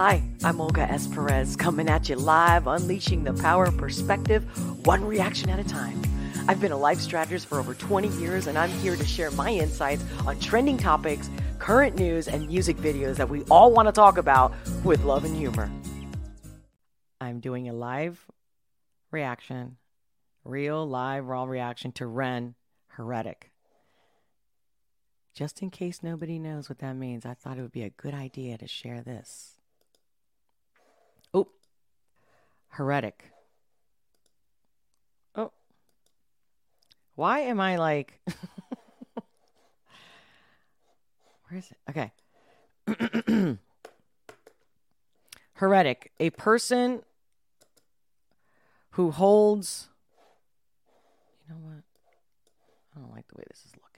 [0.00, 1.08] Hi, I'm Olga S.
[1.08, 4.44] Perez, coming at you live, unleashing the power of perspective,
[4.86, 6.00] one reaction at a time.
[6.46, 9.50] I've been a life strategist for over 20 years, and I'm here to share my
[9.50, 14.18] insights on trending topics, current news, and music videos that we all want to talk
[14.18, 15.68] about with love and humor.
[17.20, 18.24] I'm doing a live
[19.10, 19.78] reaction,
[20.44, 22.54] real live raw reaction to Ren
[22.86, 23.50] Heretic.
[25.34, 28.14] Just in case nobody knows what that means, I thought it would be a good
[28.14, 29.58] idea to share this.
[31.34, 31.48] Oh,
[32.78, 33.24] heretic.
[35.34, 35.50] Oh.
[37.16, 38.20] Why am I like.
[41.48, 41.78] Where is it?
[41.90, 42.12] Okay.
[45.54, 46.12] heretic.
[46.20, 47.02] A person
[48.90, 49.88] who holds.
[51.48, 51.82] You know what?
[52.96, 53.88] I don't like the way this is looking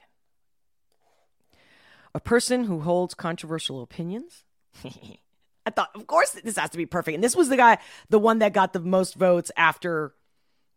[2.13, 4.43] a person who holds controversial opinions.
[5.65, 7.15] I thought, of course, this has to be perfect.
[7.15, 7.77] And this was the guy,
[8.09, 10.13] the one that got the most votes after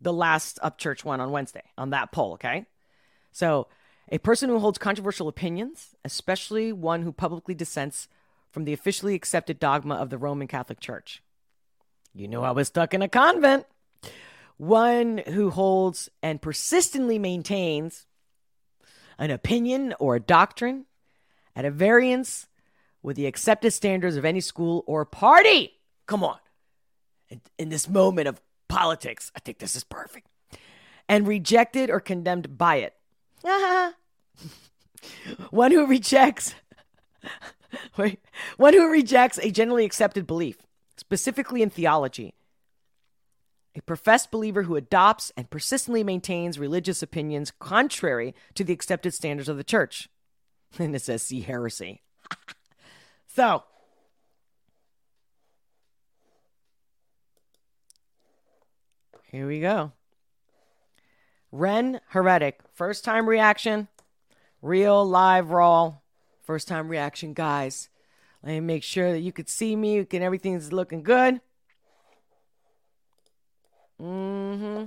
[0.00, 2.34] the last Upchurch one on Wednesday on that poll.
[2.34, 2.67] Okay.
[3.33, 3.69] So,
[4.12, 8.06] a person who holds controversial opinions, especially one who publicly dissents
[8.50, 11.22] from the officially accepted dogma of the Roman Catholic Church.
[12.12, 13.66] You know, I was stuck in a convent.
[14.56, 18.06] One who holds and persistently maintains
[19.19, 20.84] an opinion or a doctrine
[21.56, 22.47] at a variance
[23.05, 25.74] with the accepted standards of any school or party.
[26.06, 26.38] Come on.
[27.58, 30.27] In, this moment of politics, I think this is perfect.
[31.08, 32.94] And rejected or condemned by it.
[35.50, 36.55] one who rejects
[37.98, 38.20] wait,
[38.56, 40.56] one who rejects a generally accepted belief,
[40.97, 42.34] specifically in theology.
[43.77, 49.48] A professed believer who adopts and persistently maintains religious opinions contrary to the accepted standards
[49.48, 50.08] of the church.
[50.77, 52.02] And it says, see heresy.
[53.35, 53.65] So,
[59.31, 59.93] here we go.
[61.51, 63.89] Ren Heretic, first time reaction,
[64.62, 65.94] real live raw,
[66.43, 67.89] first time reaction, guys.
[68.43, 71.41] Let me make sure that you could see me, and everything's looking good.
[74.00, 74.84] Mm-hmm.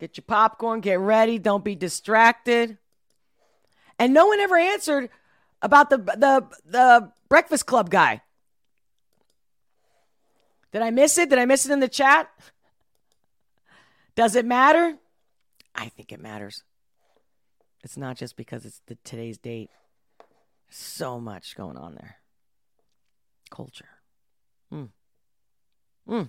[0.00, 2.78] Get your popcorn, get ready, don't be distracted.
[4.04, 5.08] And no one ever answered
[5.62, 8.20] about the the the Breakfast Club guy.
[10.72, 11.30] Did I miss it?
[11.30, 12.28] Did I miss it in the chat?
[14.14, 14.98] Does it matter?
[15.74, 16.64] I think it matters.
[17.82, 19.70] It's not just because it's the today's date.
[20.68, 22.16] So much going on there.
[23.50, 23.88] Culture.
[24.70, 24.84] Hmm.
[26.06, 26.24] Hmm.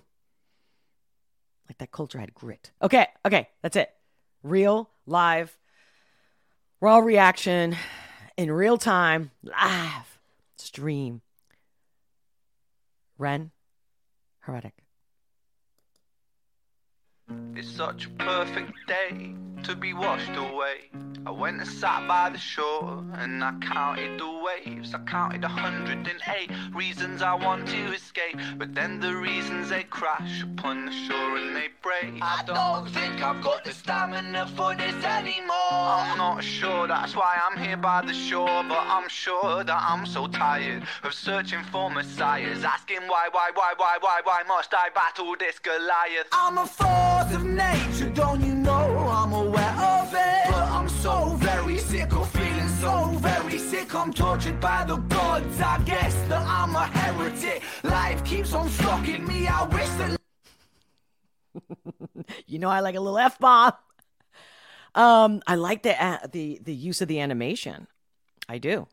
[1.67, 2.71] Like that culture had grit.
[2.81, 3.89] Okay, okay, that's it.
[4.43, 5.57] Real, live,
[6.81, 7.75] raw reaction
[8.37, 10.19] in real time, live
[10.57, 11.21] stream.
[13.17, 13.51] Ren,
[14.39, 14.73] heretic.
[17.55, 20.91] It's such a perfect day to be washed away.
[21.27, 24.93] I went and sat by the shore and I counted the waves.
[24.93, 28.37] I counted a 108 reasons I want to escape.
[28.57, 32.21] But then the reasons they crash upon the shore and they break.
[32.21, 35.71] I don't think I've got the stamina for this anymore.
[35.71, 38.63] I'm not sure, that's why I'm here by the shore.
[38.69, 42.63] But I'm sure that I'm so tired of searching for messiahs.
[42.63, 46.27] Asking why, why, why, why, why, why must I battle this Goliath?
[46.31, 49.33] I'm a force of nature, don't you know I'm
[53.93, 55.61] I'm tortured by the gods.
[55.61, 57.61] I guess that I'm a heretic.
[57.83, 59.47] Life keeps on shocking me.
[59.47, 60.17] I wish that.
[62.47, 63.73] you know I like a little f bomb.
[64.95, 67.87] Um, I like the uh, the the use of the animation.
[68.47, 68.87] I do.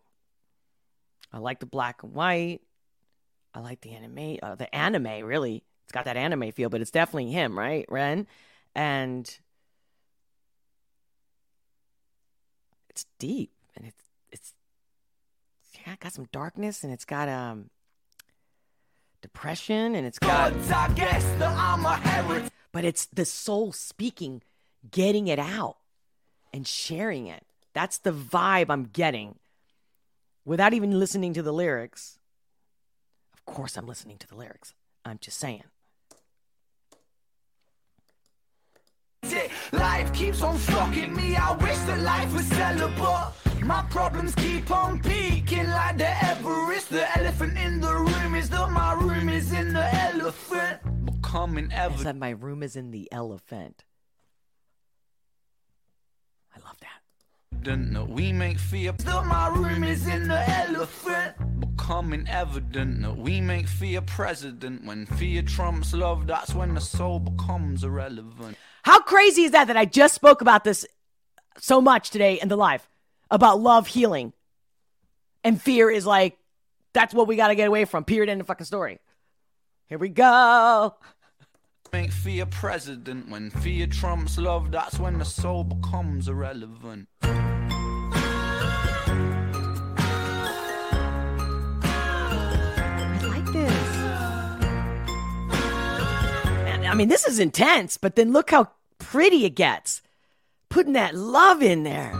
[1.32, 2.60] I like the black and white.
[3.54, 4.38] I like the anime.
[4.42, 5.64] Uh, the anime really.
[5.84, 8.26] It's got that anime feel, but it's definitely him, right, Ren?
[8.74, 9.38] And
[12.88, 14.54] it's deep and it's it's
[15.92, 17.70] yeah, got some darkness and it's got um
[19.20, 20.52] depression and it's got
[22.72, 24.42] but it's the soul speaking
[24.90, 25.76] getting it out
[26.52, 27.44] and sharing it.
[27.74, 29.38] That's the vibe i'm getting
[30.44, 32.18] without even listening to the lyrics.
[33.34, 34.74] Of course i'm listening to the lyrics.
[35.04, 35.64] I'm just saying.
[39.72, 41.36] Life keeps on shocking me.
[41.36, 43.41] I wish that life was celibate.
[43.64, 46.90] My problems keep on peaking like the Everest.
[46.90, 50.80] The elephant in the room is that my room is in the elephant.
[51.04, 51.94] Becoming ever.
[51.94, 53.84] Is that my room is in the elephant.
[56.56, 57.92] I love that.
[57.92, 58.92] That we make fear.
[58.92, 61.36] That my room is in the elephant.
[61.60, 64.84] becoming evident that we make fear president.
[64.84, 68.56] When fear trumps love, that's when the soul becomes irrelevant.
[68.82, 70.84] How crazy is that that I just spoke about this
[71.58, 72.88] so much today in the live
[73.32, 74.32] about love healing
[75.42, 76.38] and fear is like
[76.92, 78.04] that's what we got to get away from.
[78.04, 78.28] Period.
[78.30, 79.00] End of fucking story.
[79.88, 80.94] Here we go.
[81.92, 83.28] Make fear president.
[83.30, 87.08] When fear trumps love, that's when the soul becomes irrelevant.
[87.22, 87.28] I
[93.22, 93.96] like this.
[96.64, 100.02] Man, I mean, this is intense, but then look how pretty it gets.
[100.68, 102.12] Putting that love in there.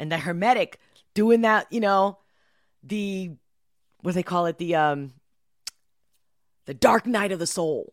[0.00, 0.80] And the hermetic
[1.12, 2.18] doing that, you know,
[2.82, 3.32] the
[4.00, 4.56] what do they call it?
[4.56, 5.12] The um
[6.64, 7.92] the dark night of the soul.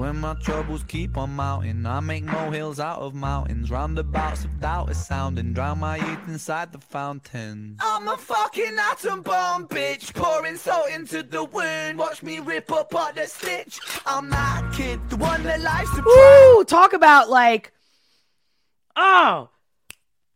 [0.00, 3.70] When my troubles keep on mounting, I make molehills out of mountains.
[3.70, 7.76] Roundabouts of doubt is sounding, drown my youth inside the fountain.
[7.80, 11.98] I'm a fucking atom bomb, bitch, pouring salt into the wound.
[11.98, 13.78] Watch me rip apart the stitch.
[14.06, 16.64] I'm that kid, the one that likes to Woo!
[16.64, 17.70] Talk about like,
[18.96, 19.50] oh,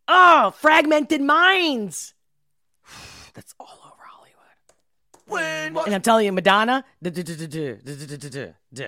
[0.07, 2.13] oh, fragmented minds.
[3.33, 5.25] That's all over Hollywood.
[5.27, 5.73] win.
[5.73, 6.85] Watch And I'm telling you, Madonna.
[7.01, 7.23] duh, duh,
[8.71, 8.85] duh,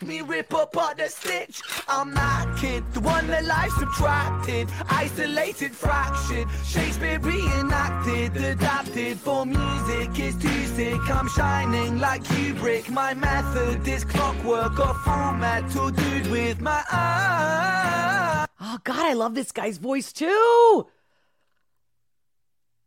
[0.00, 1.60] me rip apart the stitch.
[1.88, 6.48] I'm that kid, the one that life subtracted, isolated, fractured.
[6.64, 11.00] Shakespeare reenacted, adapted for music is too sick.
[11.10, 12.90] I'm shining like Kubrick.
[12.90, 18.46] My method is clockwork, a full metal dude with my eye.
[18.60, 20.86] Oh God, I love this guy's voice too.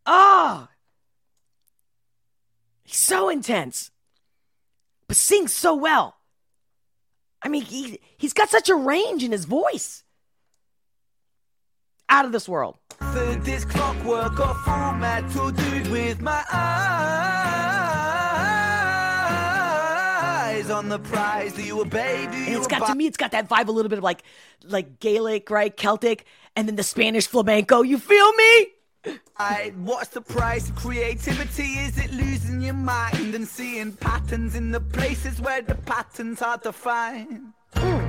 [0.08, 0.68] Oh,
[2.84, 3.92] he's so intense,
[5.08, 6.15] but sings so well.
[7.46, 10.04] I mean, he he's got such a range in his voice.
[12.10, 12.80] Out of this world.
[13.70, 16.44] Clockwork, a full metal dude with my
[20.52, 21.54] eyes on the prize.
[21.54, 21.86] Do you?
[21.86, 24.24] Do And it's got to me, it's got that vibe a little bit of like
[24.64, 25.76] like Gaelic, right?
[25.76, 26.26] Celtic,
[26.56, 27.84] and then the Spanish flamenco.
[27.84, 28.75] You feel me?
[29.46, 31.64] What's the price of creativity?
[31.64, 36.58] Is it losing your mind and seeing patterns in the places where the patterns are
[36.60, 37.54] to find?
[37.78, 38.02] Ooh.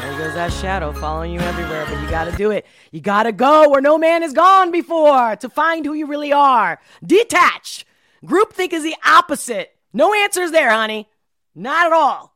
[0.00, 2.66] There goes that shadow following you everywhere, but you gotta do it.
[2.92, 6.78] You gotta go where no man has gone before to find who you really are.
[7.04, 7.84] Detach.
[8.24, 9.74] Groupthink is the opposite.
[9.92, 11.08] No answers there, honey.
[11.54, 12.34] Not at all.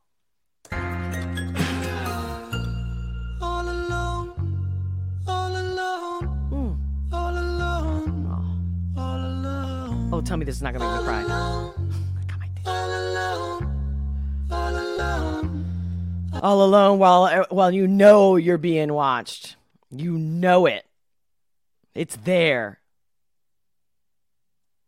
[3.41, 4.31] All alone,
[5.27, 6.77] all alone, Mm.
[7.13, 11.23] all alone, all alone, Oh, tell me this is not gonna make me cry.
[12.65, 12.75] All
[14.75, 15.65] alone,
[16.41, 19.55] all alone while while you know you're being watched.
[19.91, 20.85] You know it.
[21.93, 22.79] It's there.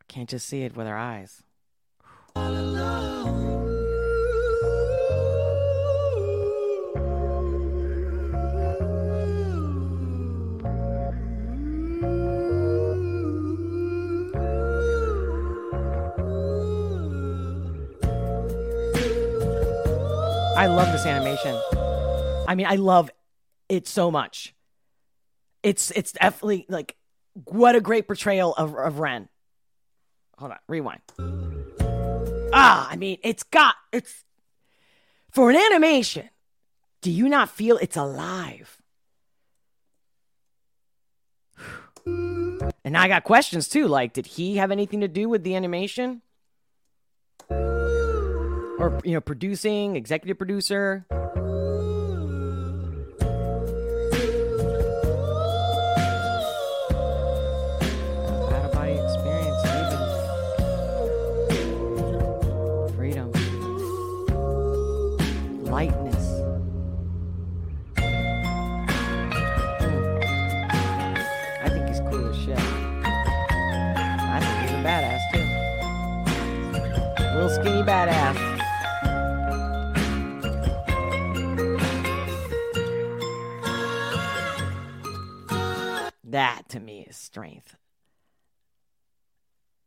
[0.10, 1.44] Can't just see it with our eyes.
[20.58, 21.56] I love this animation.
[22.48, 23.12] I mean, I love
[23.70, 24.56] it so much.
[25.62, 26.96] It's it's definitely like
[27.44, 29.30] what a great portrayal of, of Ren.
[30.40, 31.02] Hold on, rewind.
[32.52, 34.24] Ah, I mean, it's got it's
[35.30, 36.28] for an animation.
[37.04, 38.82] Do you not feel it's alive?
[42.84, 43.86] And I got questions too.
[43.86, 46.22] Like, did he have anything to do with the animation?
[48.80, 51.06] Or, you know, producing, executive producer?
[78.00, 78.47] Out
[86.70, 87.76] to me is strength.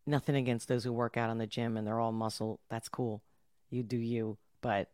[0.06, 2.60] Nothing against those who work out in the gym and they're all muscle.
[2.68, 3.22] That's cool.
[3.70, 4.88] You do you, but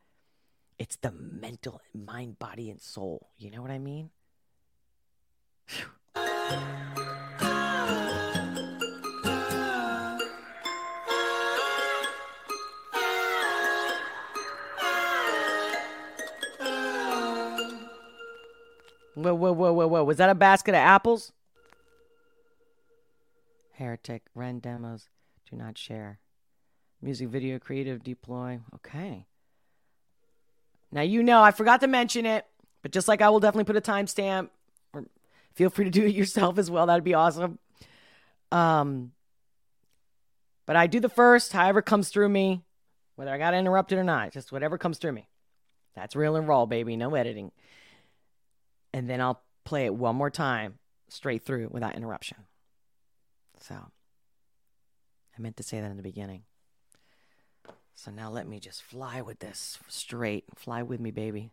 [0.78, 3.30] it's the mental, mind, body, and soul.
[3.38, 4.10] You know what I mean?
[19.14, 20.04] Whoa, whoa, whoa, whoa, whoa.
[20.04, 21.32] Was that a basket of apples?
[23.86, 25.08] Heretic, Ren demos,
[25.48, 26.18] do not share.
[27.00, 28.58] Music video creative deploy.
[28.74, 29.28] Okay.
[30.90, 32.44] Now you know I forgot to mention it,
[32.82, 34.48] but just like I will definitely put a timestamp,
[34.92, 35.04] or
[35.54, 36.86] feel free to do it yourself as well.
[36.86, 37.60] That'd be awesome.
[38.50, 39.12] Um,
[40.66, 42.64] but I do the first, however comes through me,
[43.14, 45.28] whether I got interrupted or not, just whatever comes through me.
[45.94, 46.96] That's real and raw, baby.
[46.96, 47.52] No editing.
[48.92, 52.38] And then I'll play it one more time straight through without interruption.
[53.66, 56.42] So I meant to say that in the beginning.
[57.94, 60.44] So now let me just fly with this straight.
[60.54, 61.50] Fly with me, baby.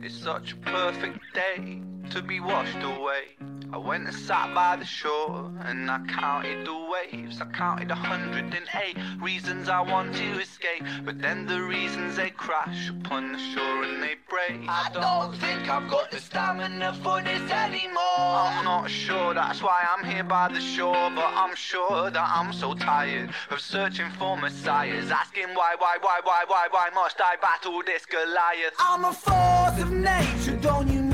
[0.00, 3.36] It's such a perfect day to be washed away.
[3.72, 7.40] I went and sat by the shore and I counted the waves.
[7.40, 10.84] I counted a hundred and eight reasons I want to escape.
[11.06, 14.68] But then the reasons they crash upon the shore and they break.
[14.68, 18.18] I don't think I've got the stamina for this anymore.
[18.18, 21.10] I'm not sure, that's why I'm here by the shore.
[21.14, 25.10] But I'm sure that I'm so tired of searching for messiahs.
[25.10, 28.74] Asking why, why, why, why, why, why must I battle this Goliath?
[28.78, 31.11] I'm a force of nature, don't you know?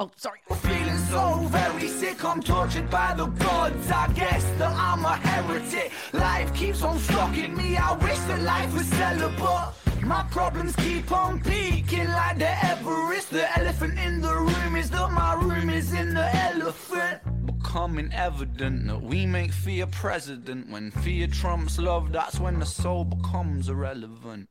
[0.00, 0.38] Oh, sorry.
[0.48, 2.24] feeling so very sick.
[2.24, 3.90] I'm tortured by the gods.
[3.90, 5.90] I guess that I'm a heretic.
[6.12, 7.76] Life keeps on stalking me.
[7.76, 10.04] I wish that life was celibate.
[10.04, 13.30] My problems keep on peaking like the Everest.
[13.30, 17.20] The elephant in the room is that my room is in the elephant.
[17.44, 20.70] becoming evident that we make fear president.
[20.70, 24.48] When fear trumps love, that's when the soul becomes irrelevant.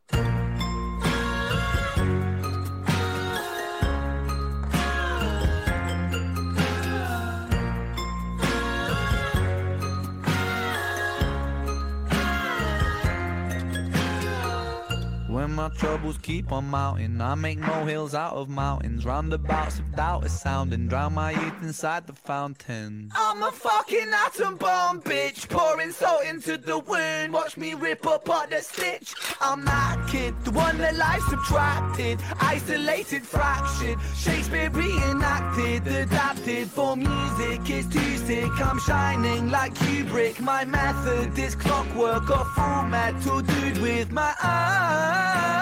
[15.68, 19.06] My troubles keep on mounting, I make molehills out of mountains.
[19.06, 23.12] Roundabouts of doubt is sounding, drown my youth inside the fountain.
[23.14, 25.50] I'm a fucking atom bomb, bitch.
[25.50, 27.34] Pouring salt into the wound.
[27.34, 29.14] Watch me rip apart the stitch.
[29.42, 33.98] I'm that kid, the one that life subtracted, isolated, fractured.
[34.16, 38.52] Shakespeare reenacted, adapted for music is too sick.
[38.66, 40.40] I'm shining like Kubrick.
[40.40, 45.57] My method is clockwork, a full metal dude with my eyes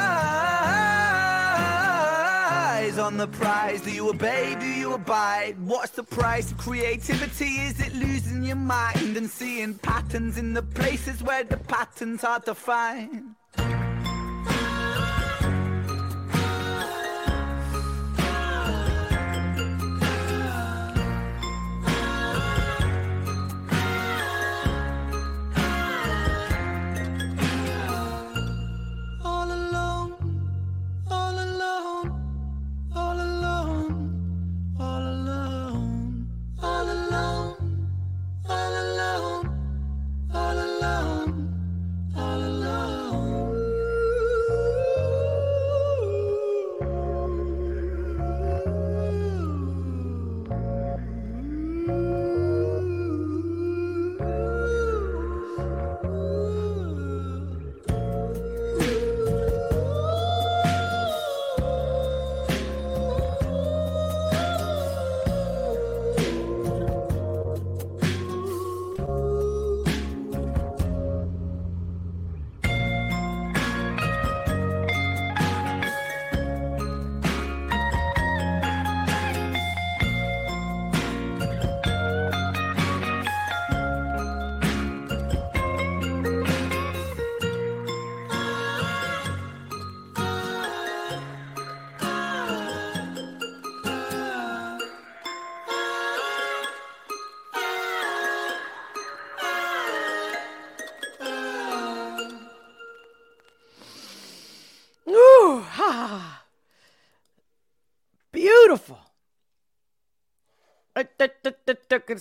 [2.97, 3.81] on the prize.
[3.81, 4.55] Do you obey?
[4.59, 5.55] Do you abide?
[5.59, 7.45] What's the price of creativity?
[7.45, 12.39] Is it losing your mind and seeing patterns in the places where the patterns are
[12.41, 12.55] to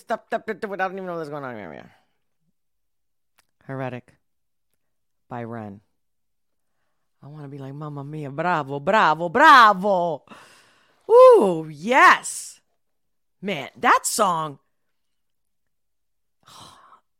[0.03, 1.91] don't even know what's going on here.
[3.65, 4.15] Heretic
[5.29, 5.81] by Ren.
[7.23, 10.25] I want to be like Mamma Mia, bravo, bravo, bravo.
[11.11, 12.61] Ooh, yes.
[13.41, 14.59] Man, that song.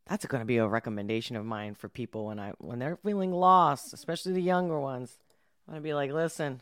[0.07, 3.33] That's going to be a recommendation of mine for people when I when they're feeling
[3.33, 5.17] lost, especially the younger ones.
[5.67, 6.61] I'm going to be like, "Listen,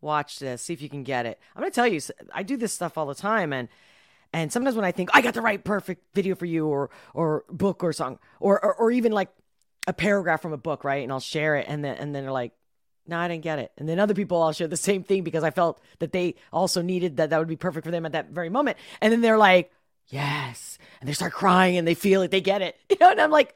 [0.00, 2.00] watch this, see if you can get it." I'm going to tell you
[2.32, 3.68] I do this stuff all the time and
[4.32, 7.44] And sometimes when I think I got the right perfect video for you or or
[7.48, 9.30] book or song or or, or even like
[9.86, 11.02] a paragraph from a book, right?
[11.02, 12.52] And I'll share it and then and then they're like,
[13.06, 13.72] no, I didn't get it.
[13.78, 16.82] And then other people I'll share the same thing because I felt that they also
[16.82, 18.76] needed that that would be perfect for them at that very moment.
[19.00, 19.72] And then they're like,
[20.08, 20.78] yes.
[21.00, 22.76] And they start crying and they feel it, they get it.
[22.90, 23.54] You know, and I'm like,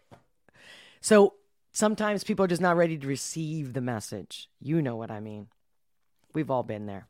[1.00, 1.34] so
[1.72, 4.48] sometimes people are just not ready to receive the message.
[4.60, 5.48] You know what I mean.
[6.34, 7.06] We've all been there.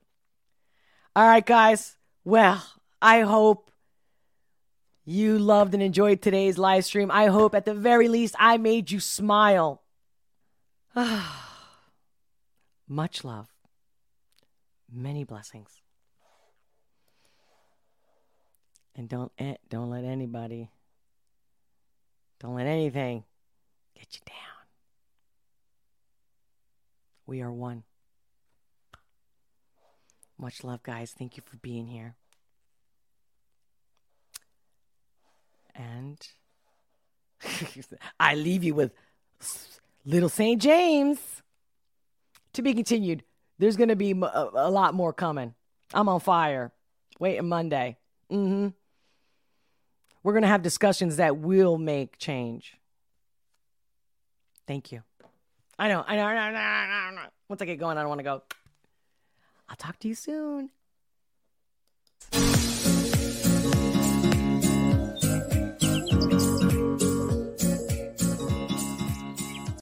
[1.17, 1.97] All right, guys.
[2.25, 2.63] Well,
[3.01, 3.71] I hope
[5.05, 7.11] you loved and enjoyed today's live stream.
[7.11, 9.83] I hope at the very least I made you smile.
[12.89, 13.49] Much love.
[14.93, 15.81] Many blessings.
[18.97, 20.69] And don't eh, don't let anybody
[22.41, 23.25] don't let anything
[23.95, 24.67] get you down.
[27.27, 27.85] We are one.
[30.39, 31.15] Much love, guys.
[31.17, 32.17] Thank you for being here.
[35.81, 36.19] And
[38.21, 38.93] I leave you with
[40.05, 40.61] Little St.
[40.61, 41.19] James.
[42.55, 43.23] To be continued.
[43.59, 45.55] There's going to be a, a, lot more coming.
[45.95, 46.73] I'm on fire.
[47.21, 47.97] Waiting Monday.
[48.31, 48.69] Mm-hmm.
[50.23, 52.77] We're going to have discussions that will make change.
[54.67, 55.03] Thank you.
[55.79, 57.31] I know, I know, I know, I know, I know.
[57.49, 58.43] Once I get going, I don't want to go.
[59.69, 60.71] I'll talk to you soon.